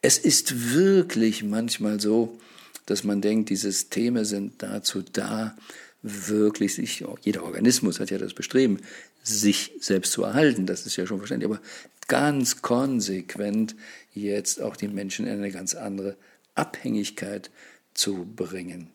Es 0.00 0.16
ist 0.18 0.72
wirklich 0.72 1.44
manchmal 1.44 2.00
so, 2.00 2.38
dass 2.86 3.04
man 3.04 3.20
denkt, 3.20 3.50
die 3.50 3.56
Systeme 3.56 4.24
sind 4.24 4.62
dazu 4.62 5.02
da, 5.02 5.56
wirklich 6.02 6.74
sich, 6.74 7.04
jeder 7.22 7.42
Organismus 7.42 7.98
hat 7.98 8.10
ja 8.10 8.18
das 8.18 8.34
Bestreben, 8.34 8.78
sich 9.26 9.72
selbst 9.80 10.12
zu 10.12 10.22
erhalten, 10.22 10.66
das 10.66 10.86
ist 10.86 10.96
ja 10.96 11.06
schon 11.06 11.18
verständlich, 11.18 11.50
aber 11.50 11.60
ganz 12.08 12.62
konsequent 12.62 13.74
jetzt 14.14 14.62
auch 14.62 14.76
die 14.76 14.88
Menschen 14.88 15.26
in 15.26 15.38
eine 15.38 15.50
ganz 15.50 15.74
andere 15.74 16.16
Abhängigkeit 16.54 17.50
zu 17.92 18.24
bringen. 18.36 18.90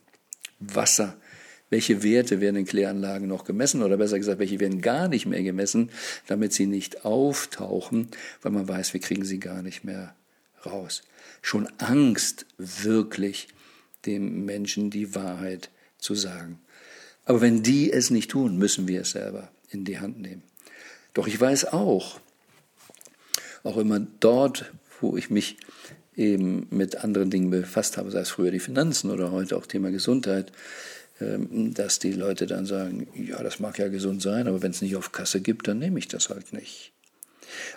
Wasser, 0.59 1.17
Welche 1.69 2.03
Werte 2.03 2.41
werden 2.41 2.57
in 2.57 2.65
Kläranlagen 2.65 3.29
noch 3.29 3.45
gemessen 3.45 3.81
oder 3.81 3.95
besser 3.95 4.19
gesagt, 4.19 4.39
welche 4.39 4.59
werden 4.59 4.81
gar 4.81 5.07
nicht 5.07 5.25
mehr 5.25 5.41
gemessen, 5.41 5.89
damit 6.27 6.51
sie 6.51 6.65
nicht 6.65 7.05
auftauchen, 7.05 8.09
weil 8.41 8.51
man 8.51 8.67
weiß, 8.67 8.93
wir 8.93 8.99
kriegen 8.99 9.23
sie 9.23 9.39
gar 9.39 9.61
nicht 9.61 9.85
mehr 9.85 10.13
raus. 10.65 11.01
Schon 11.41 11.67
Angst, 11.77 12.45
wirklich 12.57 13.47
dem 14.05 14.43
Menschen 14.43 14.89
die 14.89 15.15
Wahrheit 15.15 15.69
zu 15.97 16.13
sagen. 16.13 16.59
Aber 17.23 17.39
wenn 17.39 17.63
die 17.63 17.91
es 17.91 18.09
nicht 18.09 18.31
tun, 18.31 18.57
müssen 18.57 18.89
wir 18.89 19.01
es 19.01 19.11
selber 19.11 19.49
in 19.71 19.85
die 19.85 19.99
Hand 19.99 20.19
nehmen. 20.19 20.43
Doch 21.13 21.27
ich 21.27 21.39
weiß 21.39 21.65
auch, 21.73 22.19
auch 23.63 23.77
immer 23.77 23.99
dort, 24.19 24.71
wo 24.99 25.17
ich 25.17 25.29
mich 25.29 25.57
eben 26.15 26.67
mit 26.69 26.97
anderen 27.03 27.29
Dingen 27.29 27.49
befasst 27.49 27.97
habe, 27.97 28.11
sei 28.11 28.19
es 28.19 28.29
früher 28.29 28.51
die 28.51 28.59
Finanzen 28.59 29.11
oder 29.11 29.31
heute 29.31 29.57
auch 29.57 29.65
Thema 29.65 29.91
Gesundheit, 29.91 30.51
ähm, 31.19 31.73
dass 31.73 31.99
die 31.99 32.13
Leute 32.13 32.47
dann 32.47 32.65
sagen, 32.65 33.07
ja, 33.15 33.41
das 33.41 33.59
mag 33.59 33.77
ja 33.79 33.87
gesund 33.87 34.21
sein, 34.21 34.47
aber 34.47 34.61
wenn 34.61 34.71
es 34.71 34.81
nicht 34.81 34.95
auf 34.95 35.11
Kasse 35.11 35.41
gibt, 35.41 35.67
dann 35.67 35.79
nehme 35.79 35.99
ich 35.99 36.07
das 36.07 36.29
halt 36.29 36.53
nicht. 36.53 36.91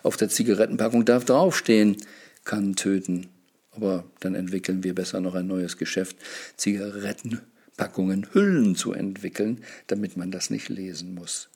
Auf 0.02 0.16
der 0.16 0.28
Zigarettenpackung 0.28 1.04
darf 1.04 1.24
draufstehen, 1.24 1.96
kann 2.44 2.76
töten. 2.76 3.28
Aber 3.72 4.04
dann 4.20 4.34
entwickeln 4.34 4.84
wir 4.84 4.94
besser 4.94 5.20
noch 5.20 5.34
ein 5.34 5.48
neues 5.48 5.76
Geschäft, 5.78 6.16
Zigarettenpackungen, 6.56 8.28
Hüllen 8.32 8.76
zu 8.76 8.92
entwickeln, 8.92 9.64
damit 9.88 10.16
man 10.16 10.30
das 10.30 10.50
nicht 10.50 10.68
lesen 10.68 11.14
muss. 11.14 11.48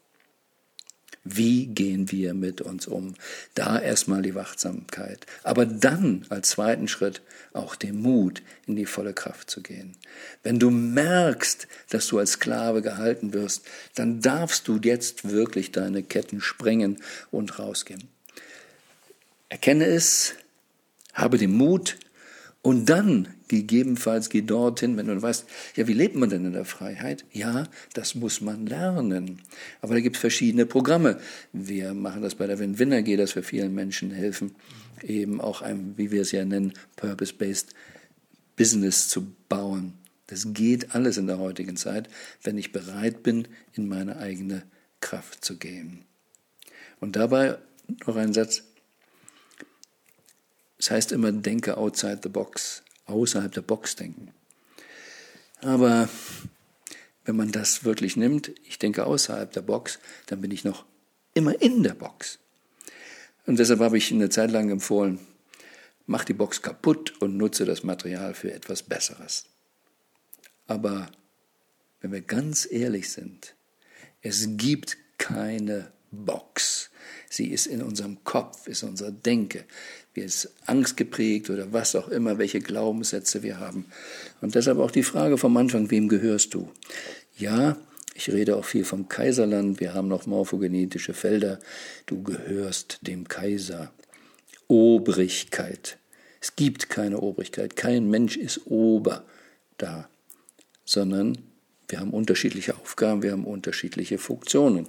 Wie 1.25 1.67
gehen 1.67 2.11
wir 2.11 2.33
mit 2.35 2.61
uns 2.61 2.87
um? 2.87 3.15
Da 3.55 3.79
erstmal 3.79 4.23
die 4.23 4.35
Wachsamkeit, 4.35 5.27
aber 5.43 5.67
dann 5.67 6.25
als 6.29 6.51
zweiten 6.51 6.89
Schritt 6.89 7.23
auch 7.53 7.77
den 7.77 8.01
Mut, 8.01 8.43
in 8.67 8.77
die 8.77 8.87
volle 8.87 9.13
Kraft 9.13 9.51
zu 9.51 9.63
gehen. 9.63 9.97
Wenn 10.43 10.59
du 10.59 10.71
merkst, 10.71 11.69
dass 11.91 12.07
du 12.07 12.19
als 12.19 12.33
Sklave 12.33 12.83
gehalten 12.83 13.33
wirst, 13.33 13.67
dann 13.95 14.21
darfst 14.21 14.69
du 14.69 14.79
jetzt 14.83 15.29
wirklich 15.29 15.73
deine 15.73 16.03
Ketten 16.03 16.41
sprengen 16.41 16.99
und 17.31 17.59
rausgehen. 17.59 18.05
Erkenne 19.49 19.87
es, 19.87 20.35
habe 21.15 21.39
den 21.39 21.53
Mut, 21.53 21.97
und 22.69 22.85
dann 22.91 23.29
gegebenenfalls 23.49 24.29
geh 24.29 24.43
dorthin, 24.43 24.99
wenn 24.99 25.07
du 25.07 25.23
weißt, 25.23 25.47
ja, 25.77 25.89
wie 25.89 25.95
lebt 25.95 26.17
man 26.17 26.29
denn 26.29 26.45
in 26.45 26.53
der 26.53 26.67
Freiheit? 26.67 27.25
Ja, 27.33 27.67
das 27.95 28.15
muss 28.15 28.43
man 28.43 28.67
lernen. 28.67 29.41
Aber 29.81 29.95
da 29.95 30.01
gibt 30.01 30.17
es 30.17 30.21
verschiedene 30.21 30.67
Programme. 30.67 31.19
Wir 31.55 31.95
machen 31.95 32.21
das 32.21 32.35
bei 32.35 32.47
der 32.47 32.59
Win-Win 32.59 32.93
AG, 32.93 33.17
dass 33.17 33.35
wir 33.35 33.43
vielen 33.43 33.75
Menschen 33.75 34.11
helfen, 34.11 34.55
eben 35.03 35.41
auch 35.41 35.63
ein, 35.63 35.95
wie 35.97 36.11
wir 36.11 36.21
es 36.21 36.31
ja 36.33 36.45
nennen, 36.45 36.75
Purpose-Based 36.97 37.71
Business 38.55 39.09
zu 39.09 39.33
bauen. 39.49 39.95
Das 40.27 40.53
geht 40.53 40.95
alles 40.95 41.17
in 41.17 41.27
der 41.27 41.39
heutigen 41.39 41.79
Zeit, 41.79 42.11
wenn 42.43 42.59
ich 42.59 42.71
bereit 42.71 43.23
bin, 43.23 43.49
in 43.73 43.89
meine 43.89 44.19
eigene 44.19 44.63
Kraft 45.01 45.43
zu 45.43 45.57
gehen. 45.57 46.05
Und 47.01 47.17
dabei 47.17 47.57
noch 48.07 48.17
ein 48.17 48.35
Satz, 48.35 48.65
es 50.79 50.91
heißt 50.91 51.13
immer, 51.13 51.33
denke 51.33 51.77
outside 51.77 52.21
the 52.23 52.29
box, 52.29 52.83
außerhalb 53.07 53.53
der 53.53 53.63
Box 53.63 53.97
denken. 53.97 54.33
Aber 55.61 56.09
wenn 57.25 57.37
man 57.37 57.53
das 57.53 57.85
wirklich 57.85 58.17
nimmt, 58.17 58.53
ich 58.65 58.79
denke 58.79 59.05
außerhalb 59.05 59.53
der 59.53 59.63
Box, 59.63 59.99
dann 60.27 60.41
bin 60.41 60.51
ich 60.51 60.65
noch 60.65 60.85
immer 61.35 61.61
in 61.61 61.83
der 61.83 61.95
Box. 61.95 62.39
Und 63.47 63.59
deshalb 63.59 63.81
habe 63.81 63.99
ich 63.99 64.13
eine 64.13 64.31
Zeit 64.31 64.51
lang 64.51 64.71
empfohlen, 64.71 65.19
mach 66.07 66.25
die 66.25 66.35
Box 66.35 66.63
kaputt 66.63 67.21
und 67.21 67.37
nutze 67.37 67.65
das 67.65 67.83
Material 67.83 68.35
für 68.35 68.53
etwas 68.53 68.83
Besseres. 68.83 69.47
Aber 70.67 71.11
wenn 72.01 72.13
wir 72.13 72.21
ganz 72.21 72.69
ehrlich 72.71 73.11
sind, 73.11 73.55
es 74.21 74.57
gibt 74.57 74.97
keine 75.19 75.93
Box. 76.11 76.88
Sie 77.31 77.49
ist 77.49 77.67
in 77.67 77.83
unserem 77.83 78.25
Kopf, 78.25 78.67
ist 78.67 78.83
unsere 78.83 79.13
Denke. 79.13 79.65
Wir 80.15 80.25
ist 80.25 80.51
Angst 80.67 80.97
geprägt 80.97 81.51
oder 81.51 81.73
was 81.73 81.95
auch 81.95 82.09
immer, 82.09 82.39
welche 82.39 82.61
Glaubenssätze 82.61 83.43
wir 83.43 83.61
haben. 83.61 83.87
Und 84.41 84.55
deshalb 84.55 84.79
auch 84.79 84.91
die 84.91 85.03
Frage 85.03 85.39
vom 85.39 85.57
Anfang, 85.57 85.91
wem 85.91 86.09
gehörst 86.09 86.55
du? 86.55 86.71
Ja, 87.37 87.77
ich 88.15 88.33
rede 88.33 88.57
auch 88.57 88.65
viel 88.65 88.85
vom 88.85 89.09
Kaiserland. 89.09 89.79
Wir 89.79 89.95
haben 89.95 90.09
noch 90.09 90.27
morphogenetische 90.27 91.15
Felder. 91.15 91.61
Du 92.07 92.23
gehörst 92.23 92.99
dem 93.03 93.29
Kaiser. 93.29 93.93
Obrigkeit. 94.67 95.99
Es 96.41 96.57
gibt 96.57 96.89
keine 96.89 97.21
Obrigkeit. 97.21 97.77
Kein 97.77 98.09
Mensch 98.11 98.37
ist 98.37 98.67
Ober 98.67 99.25
da, 99.77 100.09
sondern 100.85 101.39
wir 101.89 102.01
haben 102.01 102.11
unterschiedliche 102.11 102.77
Aufgaben, 102.77 103.23
wir 103.23 103.33
haben 103.33 103.47
unterschiedliche 103.47 104.19
Funktionen. 104.19 104.89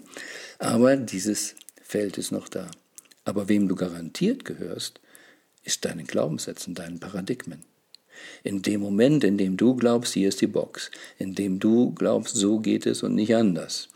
Aber 0.58 0.98
dieses 0.98 1.56
Feld 1.90 2.20
ist 2.20 2.32
noch 2.32 2.50
da. 2.50 2.70
Aber 3.26 3.50
wem 3.50 3.68
du 3.68 3.74
garantiert 3.74 4.46
gehörst, 4.46 5.00
ist 5.64 5.86
deinen 5.86 6.06
Glaubenssätzen, 6.06 6.76
deinen 6.76 7.00
Paradigmen. 7.00 7.64
In 8.44 8.62
dem 8.62 8.82
Moment, 8.82 9.24
in 9.24 9.40
dem 9.40 9.58
du 9.58 9.76
glaubst, 9.76 10.14
hier 10.14 10.30
ist 10.30 10.40
die 10.42 10.46
Box, 10.46 10.92
in 11.18 11.34
dem 11.34 11.60
du 11.60 11.92
glaubst, 11.96 12.36
so 12.36 12.60
geht 12.60 12.86
es 12.86 13.02
und 13.02 13.16
nicht 13.16 13.36
anders, 13.36 13.90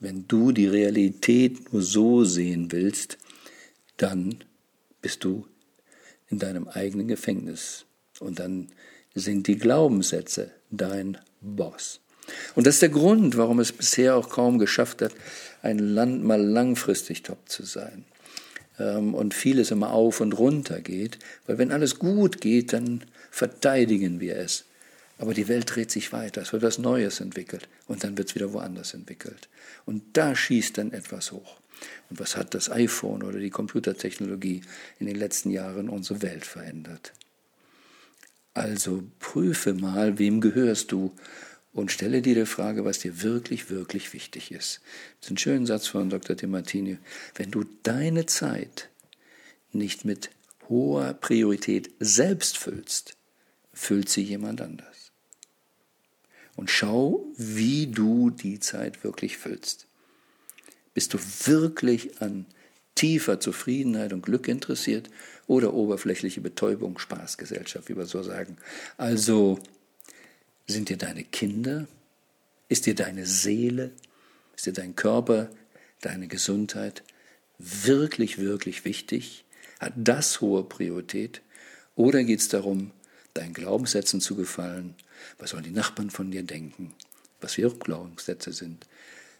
wenn 0.00 0.26
du 0.26 0.50
die 0.50 0.66
Realität 0.66 1.74
nur 1.74 1.82
so 1.82 2.24
sehen 2.24 2.72
willst, 2.72 3.18
dann 3.98 4.42
bist 5.02 5.22
du 5.22 5.46
in 6.28 6.38
deinem 6.38 6.68
eigenen 6.68 7.06
Gefängnis. 7.06 7.84
Und 8.18 8.38
dann 8.38 8.68
sind 9.14 9.46
die 9.46 9.58
Glaubenssätze 9.58 10.52
dein 10.70 11.18
Boss. 11.42 12.00
Und 12.54 12.66
das 12.66 12.76
ist 12.76 12.82
der 12.82 12.88
Grund, 12.88 13.36
warum 13.36 13.60
es 13.60 13.72
bisher 13.72 14.16
auch 14.16 14.28
kaum 14.28 14.58
geschafft 14.58 15.02
hat, 15.02 15.12
ein 15.62 15.78
Land 15.78 16.24
mal 16.24 16.40
langfristig 16.40 17.22
top 17.22 17.48
zu 17.48 17.64
sein. 17.64 18.04
Ähm, 18.78 19.14
und 19.14 19.34
vieles 19.34 19.70
immer 19.70 19.90
auf 19.90 20.20
und 20.20 20.32
runter 20.32 20.80
geht, 20.80 21.18
weil 21.46 21.58
wenn 21.58 21.72
alles 21.72 21.98
gut 21.98 22.40
geht, 22.40 22.72
dann 22.72 23.04
verteidigen 23.30 24.20
wir 24.20 24.36
es. 24.36 24.64
Aber 25.18 25.32
die 25.32 25.48
Welt 25.48 25.74
dreht 25.74 25.90
sich 25.90 26.12
weiter, 26.12 26.42
es 26.42 26.52
wird 26.52 26.62
was 26.62 26.78
Neues 26.78 27.20
entwickelt 27.20 27.68
und 27.86 28.04
dann 28.04 28.18
wird 28.18 28.28
es 28.28 28.34
wieder 28.34 28.52
woanders 28.52 28.92
entwickelt. 28.92 29.48
Und 29.86 30.02
da 30.12 30.36
schießt 30.36 30.76
dann 30.76 30.92
etwas 30.92 31.32
hoch. 31.32 31.56
Und 32.10 32.20
was 32.20 32.36
hat 32.36 32.54
das 32.54 32.70
iPhone 32.70 33.22
oder 33.22 33.38
die 33.38 33.50
Computertechnologie 33.50 34.62
in 34.98 35.06
den 35.06 35.16
letzten 35.16 35.50
Jahren 35.50 35.88
unsere 35.88 36.22
Welt 36.22 36.44
verändert? 36.44 37.12
Also 38.54 39.04
prüfe 39.18 39.74
mal, 39.74 40.18
wem 40.18 40.40
gehörst 40.40 40.92
du 40.92 41.14
und 41.76 41.92
stelle 41.92 42.22
dir 42.22 42.34
die 42.34 42.46
Frage, 42.46 42.86
was 42.86 43.00
dir 43.00 43.22
wirklich, 43.22 43.68
wirklich 43.68 44.14
wichtig 44.14 44.50
ist. 44.50 44.80
Das 45.20 45.26
ist 45.26 45.30
ein 45.32 45.36
schöner 45.36 45.66
Satz 45.66 45.86
von 45.86 46.08
Dr. 46.08 46.34
Demartini. 46.34 46.96
Wenn 47.34 47.50
du 47.50 47.64
deine 47.82 48.24
Zeit 48.24 48.88
nicht 49.72 50.06
mit 50.06 50.30
hoher 50.70 51.12
Priorität 51.12 51.90
selbst 52.00 52.56
füllst, 52.56 53.18
füllt 53.74 54.08
sie 54.08 54.22
jemand 54.22 54.62
anders. 54.62 55.12
Und 56.56 56.70
schau, 56.70 57.26
wie 57.36 57.88
du 57.88 58.30
die 58.30 58.58
Zeit 58.58 59.04
wirklich 59.04 59.36
füllst. 59.36 59.86
Bist 60.94 61.12
du 61.12 61.18
wirklich 61.44 62.22
an 62.22 62.46
tiefer 62.94 63.38
Zufriedenheit 63.38 64.14
und 64.14 64.22
Glück 64.22 64.48
interessiert 64.48 65.10
oder 65.46 65.74
oberflächliche 65.74 66.40
Betäubung, 66.40 66.98
Spaßgesellschaft, 66.98 67.90
wie 67.90 67.98
wir 67.98 68.06
so 68.06 68.22
sagen? 68.22 68.56
Also 68.96 69.60
sind 70.66 70.88
dir 70.88 70.96
deine 70.96 71.24
Kinder? 71.24 71.86
Ist 72.68 72.86
dir 72.86 72.94
deine 72.94 73.26
Seele? 73.26 73.92
Ist 74.56 74.66
dir 74.66 74.72
dein 74.72 74.96
Körper, 74.96 75.50
deine 76.00 76.28
Gesundheit 76.28 77.02
wirklich, 77.58 78.38
wirklich 78.38 78.84
wichtig? 78.84 79.44
Hat 79.78 79.92
das 79.96 80.40
hohe 80.40 80.64
Priorität? 80.64 81.42
Oder 81.94 82.24
geht 82.24 82.40
es 82.40 82.48
darum, 82.48 82.90
deinen 83.34 83.54
Glaubenssätzen 83.54 84.20
zu 84.20 84.34
gefallen? 84.34 84.94
Was 85.38 85.50
sollen 85.50 85.64
die 85.64 85.70
Nachbarn 85.70 86.10
von 86.10 86.30
dir 86.30 86.42
denken? 86.42 86.94
Was 87.40 87.58
ihre 87.58 87.76
Glaubenssätze 87.76 88.52
sind? 88.52 88.86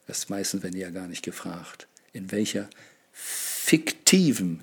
Das 0.07 0.29
meistens 0.29 0.63
werden 0.63 0.75
die 0.75 0.81
ja 0.81 0.91
gar 0.91 1.09
nicht 1.09 1.25
gefragt. 1.25 1.89
In 2.13 2.31
welcher 2.31 2.69
fiktiven, 3.13 4.63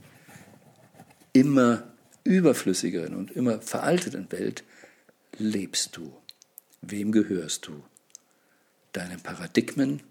immer 1.33 1.91
überflüssigeren 2.23 3.15
und 3.15 3.31
immer 3.31 3.59
veralteten 3.61 4.31
Welt 4.31 4.63
lebst 5.37 5.97
du? 5.97 6.15
Wem 6.85 7.13
gehörst 7.13 7.67
du? 7.67 7.81
Deinen 8.91 9.21
Paradigmen, 9.21 10.03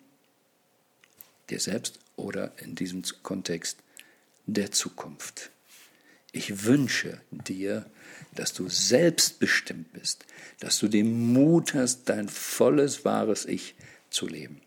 dir 1.50 1.60
selbst 1.60 1.98
oder 2.16 2.52
in 2.60 2.74
diesem 2.74 3.02
Kontext 3.22 3.76
der 4.46 4.72
Zukunft? 4.72 5.50
Ich 6.32 6.64
wünsche 6.64 7.20
dir, 7.30 7.84
dass 8.34 8.54
du 8.54 8.70
selbstbestimmt 8.70 9.92
bist, 9.92 10.24
dass 10.60 10.78
du 10.78 10.88
den 10.88 11.34
Mut 11.34 11.74
hast, 11.74 12.08
dein 12.08 12.30
volles, 12.30 13.04
wahres 13.04 13.44
Ich 13.44 13.74
zu 14.08 14.26
leben. 14.26 14.62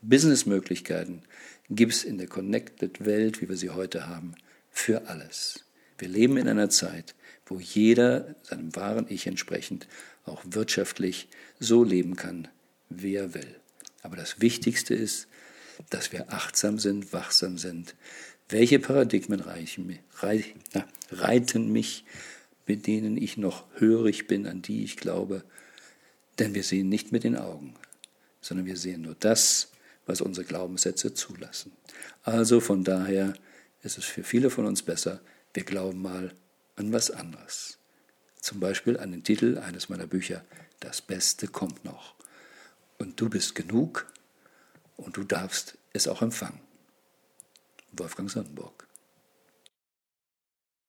Businessmöglichkeiten 0.00 1.22
gibt 1.70 1.92
es 1.92 2.04
in 2.04 2.18
der 2.18 2.28
Connected 2.28 3.04
Welt, 3.04 3.42
wie 3.42 3.48
wir 3.48 3.56
sie 3.56 3.70
heute 3.70 4.06
haben, 4.06 4.36
für 4.70 5.08
alles. 5.08 5.64
Wir 5.98 6.08
leben 6.08 6.36
in 6.36 6.46
einer 6.46 6.70
Zeit, 6.70 7.16
wo 7.46 7.58
jeder 7.58 8.36
seinem 8.44 8.74
wahren 8.76 9.06
Ich 9.08 9.26
entsprechend 9.26 9.88
auch 10.24 10.42
wirtschaftlich 10.44 11.28
so 11.58 11.84
leben 11.84 12.16
kann, 12.16 12.48
wer 12.88 13.34
will. 13.34 13.56
Aber 14.02 14.16
das 14.16 14.40
Wichtigste 14.40 14.94
ist, 14.94 15.28
dass 15.90 16.12
wir 16.12 16.32
achtsam 16.32 16.78
sind, 16.78 17.12
wachsam 17.12 17.58
sind. 17.58 17.94
Welche 18.48 18.78
Paradigmen 18.78 19.40
reichen, 19.40 19.98
reiten 21.10 21.72
mich, 21.72 22.04
mit 22.66 22.86
denen 22.86 23.16
ich 23.16 23.36
noch 23.36 23.64
hörig 23.76 24.26
bin, 24.26 24.46
an 24.46 24.62
die 24.62 24.84
ich 24.84 24.96
glaube? 24.96 25.42
Denn 26.38 26.54
wir 26.54 26.62
sehen 26.62 26.88
nicht 26.88 27.12
mit 27.12 27.24
den 27.24 27.36
Augen, 27.36 27.74
sondern 28.40 28.66
wir 28.66 28.76
sehen 28.76 29.02
nur 29.02 29.16
das, 29.18 29.72
was 30.06 30.20
unsere 30.20 30.46
Glaubenssätze 30.46 31.14
zulassen. 31.14 31.72
Also 32.22 32.60
von 32.60 32.84
daher 32.84 33.34
ist 33.82 33.98
es 33.98 34.04
für 34.04 34.24
viele 34.24 34.50
von 34.50 34.66
uns 34.66 34.82
besser, 34.82 35.20
wir 35.54 35.64
glauben 35.64 36.02
mal 36.02 36.32
an 36.76 36.92
was 36.92 37.10
anderes. 37.10 37.78
Zum 38.42 38.58
Beispiel 38.58 38.98
an 38.98 39.12
den 39.12 39.22
Titel 39.22 39.56
eines 39.58 39.88
meiner 39.88 40.08
Bücher, 40.08 40.44
Das 40.80 41.00
Beste 41.00 41.46
kommt 41.46 41.84
noch. 41.84 42.16
Und 42.98 43.20
du 43.20 43.30
bist 43.30 43.54
genug 43.54 44.12
und 44.96 45.16
du 45.16 45.22
darfst 45.22 45.78
es 45.92 46.08
auch 46.08 46.22
empfangen. 46.22 46.58
Wolfgang 47.92 48.28
Sonnenburg. 48.28 48.88